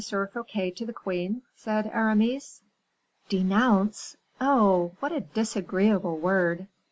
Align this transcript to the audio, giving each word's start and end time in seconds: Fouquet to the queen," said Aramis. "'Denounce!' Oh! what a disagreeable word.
Fouquet 0.01 0.71
to 0.71 0.83
the 0.87 0.93
queen," 0.93 1.43
said 1.55 1.85
Aramis. 1.93 2.63
"'Denounce!' 3.29 4.17
Oh! 4.39 4.93
what 4.99 5.11
a 5.11 5.19
disagreeable 5.21 6.17
word. 6.17 6.65